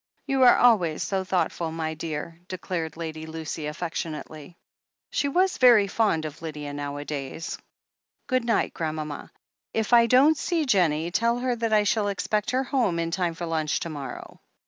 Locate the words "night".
8.43-8.73